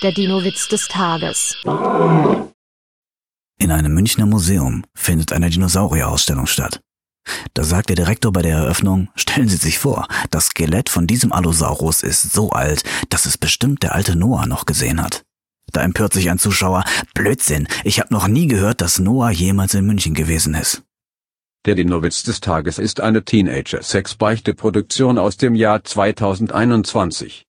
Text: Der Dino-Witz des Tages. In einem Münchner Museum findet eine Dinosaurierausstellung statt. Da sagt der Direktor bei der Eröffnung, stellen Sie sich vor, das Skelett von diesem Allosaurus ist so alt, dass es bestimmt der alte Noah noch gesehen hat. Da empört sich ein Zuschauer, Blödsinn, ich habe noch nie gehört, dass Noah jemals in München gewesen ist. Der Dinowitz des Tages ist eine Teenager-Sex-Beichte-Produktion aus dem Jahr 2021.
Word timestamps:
Der 0.00 0.12
Dino-Witz 0.12 0.68
des 0.68 0.86
Tages. 0.86 1.56
In 3.58 3.72
einem 3.72 3.92
Münchner 3.94 4.26
Museum 4.26 4.84
findet 4.94 5.32
eine 5.32 5.50
Dinosaurierausstellung 5.50 6.46
statt. 6.46 6.78
Da 7.54 7.64
sagt 7.64 7.88
der 7.88 7.96
Direktor 7.96 8.32
bei 8.32 8.42
der 8.42 8.58
Eröffnung, 8.58 9.08
stellen 9.16 9.48
Sie 9.48 9.56
sich 9.56 9.80
vor, 9.80 10.06
das 10.30 10.46
Skelett 10.46 10.88
von 10.88 11.08
diesem 11.08 11.32
Allosaurus 11.32 12.04
ist 12.04 12.32
so 12.32 12.50
alt, 12.50 12.84
dass 13.08 13.26
es 13.26 13.36
bestimmt 13.38 13.82
der 13.82 13.96
alte 13.96 14.14
Noah 14.14 14.46
noch 14.46 14.66
gesehen 14.66 15.02
hat. 15.02 15.24
Da 15.72 15.82
empört 15.82 16.12
sich 16.12 16.30
ein 16.30 16.38
Zuschauer, 16.38 16.84
Blödsinn, 17.14 17.66
ich 17.82 17.98
habe 17.98 18.14
noch 18.14 18.28
nie 18.28 18.46
gehört, 18.46 18.80
dass 18.80 19.00
Noah 19.00 19.30
jemals 19.30 19.74
in 19.74 19.84
München 19.84 20.14
gewesen 20.14 20.54
ist. 20.54 20.84
Der 21.66 21.74
Dinowitz 21.74 22.22
des 22.22 22.38
Tages 22.38 22.78
ist 22.78 23.00
eine 23.00 23.24
Teenager-Sex-Beichte-Produktion 23.24 25.18
aus 25.18 25.38
dem 25.38 25.56
Jahr 25.56 25.82
2021. 25.82 27.46